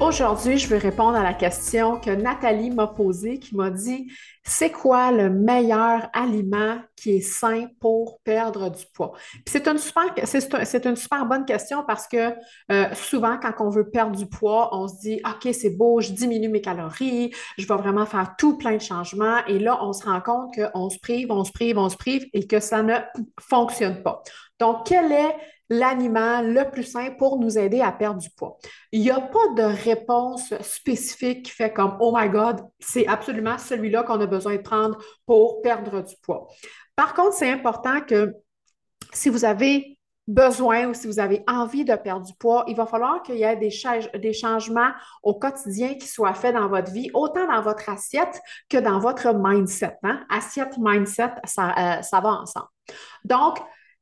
[0.00, 4.12] Aujourd'hui, je vais répondre à la question que Nathalie m'a posée, qui m'a dit
[4.44, 9.12] c'est quoi le meilleur aliment qui est sain pour perdre du poids?
[9.44, 12.32] C'est une super, c'est une super bonne question parce que
[12.70, 16.12] euh, souvent, quand on veut perdre du poids, on se dit OK, c'est beau, je
[16.12, 19.44] diminue mes calories, je vais vraiment faire tout plein de changements.
[19.48, 22.24] Et là, on se rend compte qu'on se prive, on se prive, on se prive
[22.32, 22.94] et que ça ne
[23.40, 24.22] fonctionne pas.
[24.60, 25.34] Donc, quel est
[25.70, 28.58] l'aliment le plus sain pour nous aider à perdre du poids.
[28.92, 33.58] Il n'y a pas de réponse spécifique qui fait comme Oh my God, c'est absolument
[33.58, 36.46] celui-là qu'on a besoin de prendre pour perdre du poids.
[36.96, 38.34] Par contre, c'est important que
[39.12, 42.84] si vous avez besoin ou si vous avez envie de perdre du poids, il va
[42.84, 43.72] falloir qu'il y ait des,
[44.18, 44.90] des, changements
[45.22, 49.32] au quotidien qui soient faits dans votre vie, autant dans votre assiette que dans votre
[49.34, 49.96] mindset.
[50.02, 50.20] Hein?
[50.28, 52.68] Assiette, mindset, ça, euh, ça va ensemble.
[53.24, 53.58] Donc,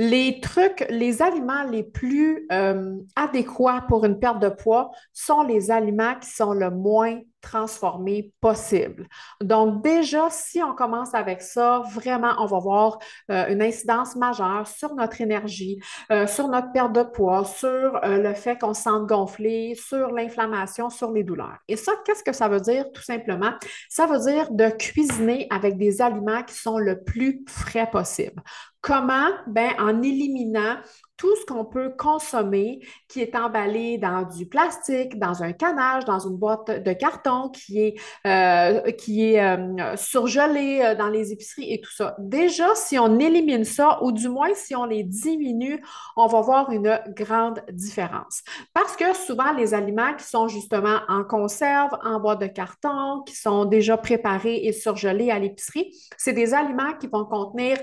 [0.00, 5.70] les trucs, les aliments les plus euh, adéquats pour une perte de poids sont les
[5.70, 9.08] aliments qui sont le moins transformés possible.
[9.40, 12.98] Donc déjà, si on commence avec ça, vraiment, on va voir
[13.30, 18.34] euh, une incidence majeure sur notre énergie, euh, sur notre perte de poids, sur le
[18.34, 21.58] fait qu'on se sente gonflé, sur l'inflammation, sur les douleurs.
[21.68, 23.52] Et ça, qu'est-ce que ça veut dire tout simplement?
[23.88, 28.42] Ça veut dire de cuisiner avec des aliments qui sont le plus frais possible.
[28.80, 29.28] Comment?
[29.46, 30.76] Ben, en éliminant
[31.20, 36.18] tout ce qu'on peut consommer qui est emballé dans du plastique, dans un canage, dans
[36.18, 41.92] une boîte de carton qui est, euh, euh, surgelé euh, dans les épiceries et tout
[41.92, 42.16] ça.
[42.18, 45.84] Déjà, si on élimine ça, ou du moins si on les diminue,
[46.16, 48.42] on va voir une grande différence.
[48.72, 53.36] Parce que souvent, les aliments qui sont justement en conserve, en boîte de carton, qui
[53.36, 57.76] sont déjà préparés et surgelés à l'épicerie, c'est des aliments qui vont contenir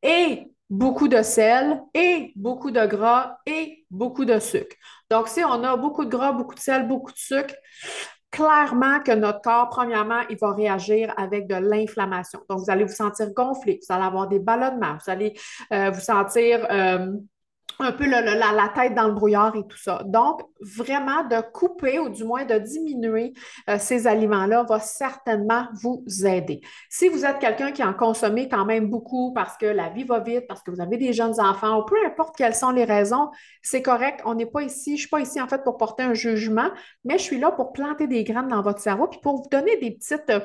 [0.00, 4.76] et beaucoup de sel et beaucoup de gras et beaucoup de sucre.
[5.10, 7.54] Donc, si on a beaucoup de gras, beaucoup de sel, beaucoup de sucre,
[8.30, 12.40] clairement que notre corps, premièrement, il va réagir avec de l'inflammation.
[12.48, 15.34] Donc, vous allez vous sentir gonflé, vous allez avoir des ballonnements, vous allez
[15.72, 16.66] euh, vous sentir...
[16.70, 17.12] Euh,
[17.78, 20.02] un peu la, tête dans le brouillard et tout ça.
[20.04, 23.34] Donc, vraiment de couper ou du moins de diminuer
[23.68, 26.60] euh, ces aliments-là va certainement vous aider.
[26.88, 30.20] Si vous êtes quelqu'un qui en consomme quand même beaucoup parce que la vie va
[30.20, 33.30] vite, parce que vous avez des jeunes enfants, ou peu importe quelles sont les raisons,
[33.62, 34.20] c'est correct.
[34.24, 36.70] On n'est pas ici, je ne suis pas ici en fait pour porter un jugement,
[37.04, 39.76] mais je suis là pour planter des graines dans votre cerveau puis pour vous donner
[39.76, 40.40] des petites, euh,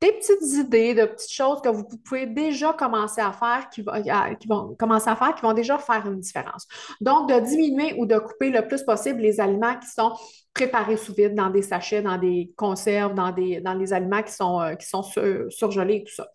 [0.00, 3.82] des petites idées, de petites choses que vous pouvez déjà commencer à faire, qui
[4.48, 6.65] vont commencer à faire, qui vont déjà faire une différence.
[7.00, 10.12] Donc, de diminuer ou de couper le plus possible les aliments qui sont
[10.54, 14.60] préparés sous vide dans des sachets, dans des conserves, dans, des, les aliments qui sont,
[14.60, 15.02] euh, qui sont
[15.50, 16.26] surgelés et tout ça.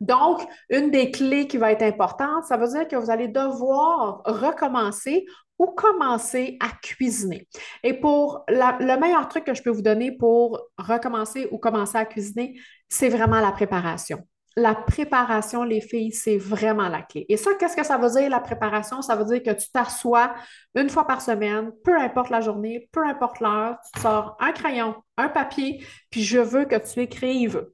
[0.00, 4.22] Donc, une des clés qui va être importante, ça veut dire que vous allez devoir
[4.24, 5.26] recommencer
[5.58, 7.48] ou commencer à cuisiner.
[7.82, 12.04] Et pour le meilleur truc que je peux vous donner pour recommencer ou commencer à
[12.04, 12.58] cuisiner,
[12.88, 14.18] c'est vraiment la préparation
[14.56, 17.26] la préparation, les filles, c'est vraiment la clé.
[17.28, 19.02] Et ça, qu'est-ce que ça veut dire, la préparation?
[19.02, 20.34] Ça veut dire que tu t'assois
[20.74, 24.94] une fois par semaine, peu importe la journée, peu importe l'heure, tu sors un crayon,
[25.16, 27.66] un papier, puis je veux que tu écrives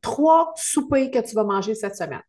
[0.00, 2.22] trois soupers que tu vas manger cette semaine.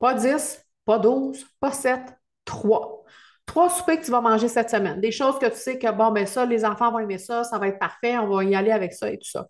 [0.00, 2.02] Pas dix, pas douze, pas sept,
[2.44, 3.04] trois.
[3.46, 5.00] Trois soupers que tu vas manger cette semaine.
[5.00, 7.58] Des choses que tu sais que, bon, ben ça, les enfants vont aimer ça, ça
[7.58, 9.46] va être parfait, on va y aller avec ça et tout ça.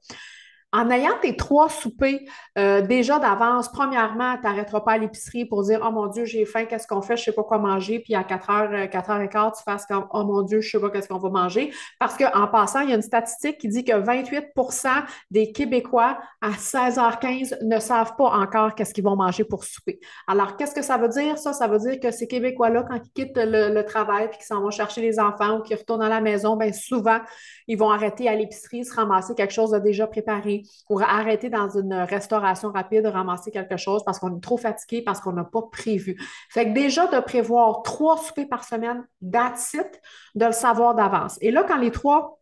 [0.70, 2.20] En ayant tes trois soupers
[2.58, 6.44] euh, déjà d'avance, premièrement, tu n'arrêteras pas à l'épicerie pour dire Oh mon Dieu, j'ai
[6.44, 7.16] faim, qu'est-ce qu'on fait?
[7.16, 8.00] Je ne sais pas quoi manger.
[8.00, 11.08] Puis à 4h, 4h15, tu fasses comme Oh mon Dieu, je ne sais pas qu'est-ce
[11.08, 11.72] qu'on va manger.
[11.98, 16.50] Parce qu'en passant, il y a une statistique qui dit que 28% des Québécois à
[16.50, 20.00] 16h15 ne savent pas encore qu'est-ce qu'ils vont manger pour souper.
[20.26, 21.38] Alors, qu'est-ce que ça veut dire?
[21.38, 24.60] Ça, ça veut dire que ces Québécois-là, quand ils quittent le, travail puis qu'ils s'en
[24.60, 27.20] vont chercher les enfants ou qu'ils retournent à la maison, bien souvent,
[27.68, 31.68] ils vont arrêter à l'épicerie, se ramasser quelque chose de déjà préparé pour arrêter dans
[31.68, 35.62] une restauration rapide, ramasser quelque chose parce qu'on est trop fatigué, parce qu'on n'a pas
[35.70, 36.20] prévu.
[36.50, 40.00] Fait que déjà de prévoir trois soupers par semaine, that's it,
[40.34, 41.38] de le savoir d'avance.
[41.40, 42.40] Et là, quand les trois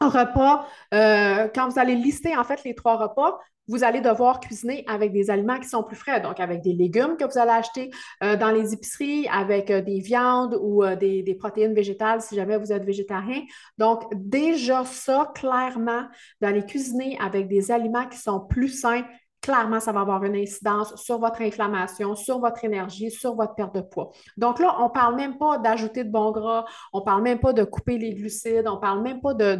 [0.00, 4.84] repas, euh, quand vous allez lister en fait les trois repas, vous allez devoir cuisiner
[4.88, 7.90] avec des aliments qui sont plus frais, donc avec des légumes que vous allez acheter
[8.22, 12.56] euh, dans les épiceries, avec euh, des viandes ou des, des, protéines végétales si jamais
[12.56, 13.42] vous êtes végétarien.
[13.76, 16.04] Donc, déjà ça, clairement,
[16.40, 19.04] d'aller cuisiner avec des aliments qui sont plus sains,
[19.40, 23.74] clairement, ça va avoir une incidence sur votre inflammation, sur votre énergie, sur votre perte
[23.74, 24.10] de poids.
[24.36, 27.38] Donc là, on ne parle même pas d'ajouter de bons gras, on ne parle même
[27.38, 29.54] pas de couper les glucides, on ne parle même pas de,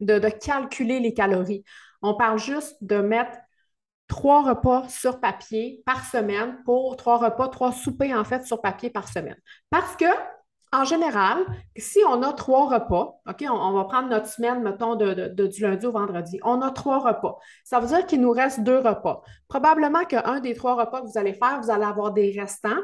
[0.00, 1.64] de, calculer les calories.
[2.02, 3.38] On parle juste de mettre
[4.08, 8.90] trois repas sur papier par semaine pour trois repas, trois soupers en fait sur papier
[8.90, 9.36] par semaine.
[9.70, 10.06] Parce que
[10.74, 11.38] en général,
[11.76, 15.86] si on a trois repas, OK, on, va prendre notre semaine, mettons, de, du lundi
[15.86, 17.38] au vendredi, on a trois repas.
[17.62, 19.22] Ça veut dire qu'il nous reste deux repas.
[19.46, 22.80] Probablement qu'un des trois repas que vous allez faire, vous allez avoir des restants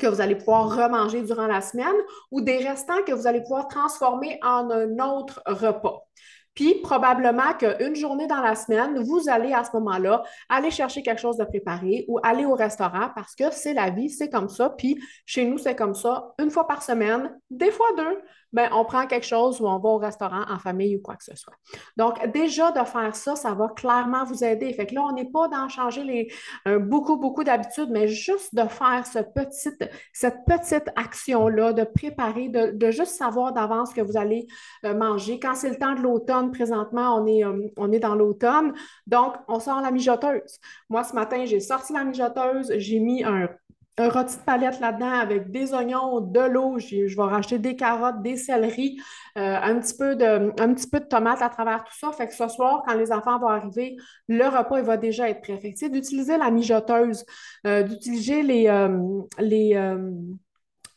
[0.00, 1.94] que vous allez pouvoir remanger durant la semaine
[2.32, 6.08] ou des restants que vous allez pouvoir transformer en un autre repas.
[6.54, 11.20] Puis probablement qu'une journée dans la semaine, vous allez à ce moment-là aller chercher quelque
[11.20, 14.70] chose de préparé ou aller au restaurant parce que c'est la vie, c'est comme ça.
[14.70, 18.22] Puis chez nous, c'est comme ça, une fois par semaine, des fois deux
[18.54, 21.24] ben, on prend quelque chose ou on va au restaurant en famille ou quoi que
[21.24, 21.54] ce soit.
[21.96, 24.72] Donc, déjà de faire ça, ça va clairement vous aider.
[24.72, 26.28] Fait que là, on n'est pas dans changer les,
[26.68, 33.16] euh, beaucoup, beaucoup d'habitudes, mais juste de faire cette petite action-là, de préparer, de, juste
[33.16, 34.46] savoir d'avance que vous allez
[34.84, 35.40] euh, manger.
[35.40, 38.72] Quand c'est le temps de l'automne, présentement, on est, euh, on est dans l'automne,
[39.06, 40.58] donc on sort la mijoteuse.
[40.88, 43.48] Moi, ce matin, j'ai sorti la mijoteuse, j'ai mis un
[43.96, 46.78] un rôti de palette là-dedans avec des oignons, de l'eau.
[46.78, 49.00] Je vais racheter des carottes, des céleris,
[49.38, 52.10] euh, un, petit peu de, un tomates à travers tout ça.
[52.12, 53.96] Fait que ce soir, quand les enfants vont arriver,
[54.28, 55.58] le repas il va déjà être prêt.
[55.58, 57.24] Fait d'utiliser la mijoteuse,
[57.66, 58.68] euh, d'utiliser les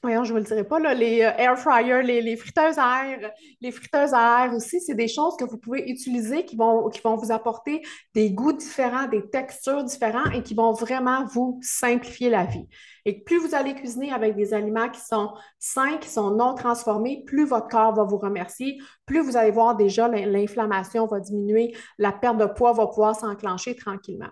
[0.02, 3.06] voyons, je ne vous le dirai pas, là, les euh, air fryers, les, friteuses à
[3.06, 6.90] air, les friteuses à air aussi, c'est des choses que vous pouvez utiliser qui vont,
[6.90, 7.82] qui vont vous apporter
[8.14, 12.68] des goûts différents, des textures différentes et qui vont vraiment vous simplifier la vie.
[13.06, 17.24] Et plus vous allez cuisiner avec des aliments qui sont sains, qui sont non transformés,
[17.26, 22.12] plus votre corps va vous remercier, plus vous allez voir déjà l'inflammation va diminuer, la
[22.12, 24.30] perte de poids va pouvoir s'enclencher tranquillement.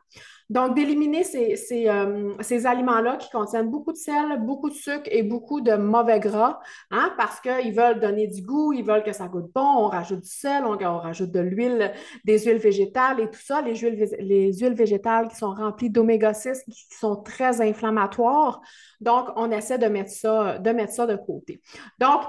[0.50, 1.56] Donc, d'éliminer ces,
[1.88, 6.20] euh, ces, aliments-là qui contiennent beaucoup de sel, beaucoup de sucre et beaucoup de mauvais
[6.20, 6.60] gras,
[6.92, 10.22] hein, parce qu'ils veulent donner du goût, ils veulent que ça goûte bon, on rajoute
[10.22, 11.94] du sel, on, rajoute de l'huile,
[12.26, 16.34] des huiles végétales et tout ça, les huiles, les huiles végétales qui sont remplies d'oméga
[16.34, 18.62] 6, qui sont très inflammatoires.
[19.02, 21.60] Donc, on essaie de mettre ça, de mettre ça de côté.
[22.00, 22.22] Donc,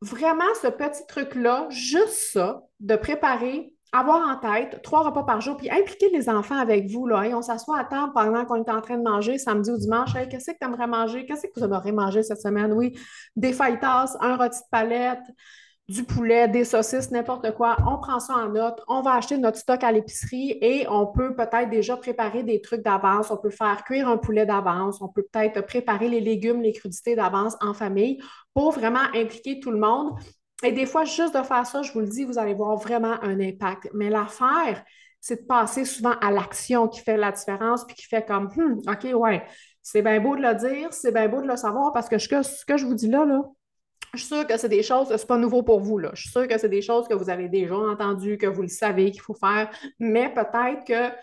[0.00, 5.56] vraiment, ce petit truc-là, juste ça, de préparer avoir en tête trois repas par jour,
[5.56, 7.08] puis impliquer les enfants avec vous.
[7.10, 10.12] On s'assoit à table pendant qu'on est en train de manger samedi ou dimanche.
[10.30, 11.24] qu'est-ce que tu aimerais manger?
[11.26, 12.72] Qu'est-ce que vous aimeriez manger cette semaine?
[12.72, 12.98] Oui,
[13.36, 15.24] des fajitas, un rôti de palette,
[15.88, 17.76] du poulet, des saucisses, n'importe quoi.
[17.86, 18.82] On prend ça en note.
[18.88, 22.82] On va acheter notre stock à l'épicerie et on peut peut-être déjà préparer des trucs
[22.82, 23.30] d'avance.
[23.30, 25.00] On peut faire cuire un poulet d'avance.
[25.00, 28.20] On peut peut-être préparer les légumes, les crudités d'avance en famille
[28.52, 30.12] pour vraiment impliquer tout le monde
[30.62, 33.22] et des fois, juste de faire ça, je vous le dis, vous allez voir vraiment
[33.22, 33.90] un impact.
[33.94, 34.84] Mais l'affaire,
[35.20, 38.80] c'est de passer souvent à l'action qui fait la différence, puis qui fait comme, hmm,
[38.88, 39.44] OK, ouais,
[39.82, 42.28] c'est bien beau de le dire, c'est bien beau de le savoir, parce que ce
[42.28, 43.42] que, je vous dis là, là,
[44.14, 46.10] je suis sûre que c'est des choses, c'est pas nouveau pour vous, là.
[46.14, 48.68] Je suis sûre que c'est des choses que vous avez déjà entendues, que vous le
[48.68, 51.14] savez qu'il faut faire, mais peut-être que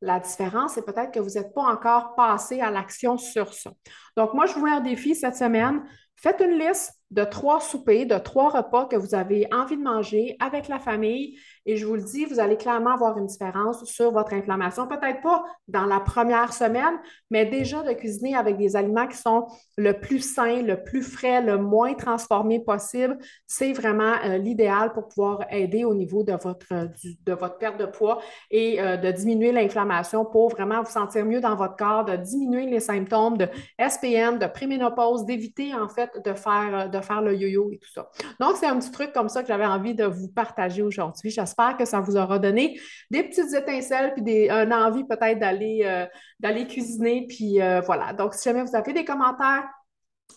[0.00, 3.72] la différence, c'est peut-être que vous n'êtes pas encore passé à l'action sur ça.
[4.16, 5.82] Donc, moi, je vous mets un défi cette semaine.
[6.16, 10.36] Faites une liste de trois soupers, de trois repas que vous avez envie de manger
[10.40, 11.38] avec la famille.
[11.64, 14.88] Et je vous le dis, vous allez clairement avoir une différence sur votre inflammation.
[14.88, 16.98] Peut-être pas dans la première semaine,
[17.30, 21.40] mais déjà de cuisiner avec des aliments qui sont le plus sains, le plus frais,
[21.40, 23.16] le moins transformés possible.
[23.46, 26.88] C'est vraiment euh, l'idéal pour pouvoir aider au niveau de votre, euh,
[27.24, 31.40] de votre perte de poids et euh, de diminuer l'inflammation pour vraiment vous sentir mieux
[31.40, 35.88] dans votre corps, de diminuer les symptômes de SPM, de préménopause, d'éviter en
[36.24, 38.10] de faire, de faire le yo-yo et tout ça.
[38.40, 41.30] Donc, c'est un petit truc comme ça que j'avais envie de vous partager aujourd'hui.
[41.30, 42.78] J'espère que ça vous aura donné
[43.10, 46.06] des petites étincelles puis des, une envie peut-être d'aller euh,
[46.40, 47.26] d'aller cuisiner.
[47.28, 48.12] Puis euh, voilà.
[48.12, 49.64] Donc, si jamais vous avez des commentaires,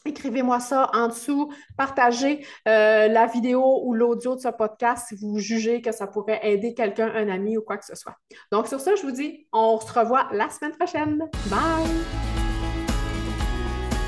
[0.05, 5.39] Écrivez-moi ça en dessous, partagez euh, la vidéo ou l'audio de ce podcast si vous
[5.39, 8.15] jugez que ça pourrait aider quelqu'un, un ami ou quoi que ce soit.
[8.51, 11.29] Donc sur ça, je vous dis, on se revoit la semaine prochaine.
[11.49, 12.16] Bye!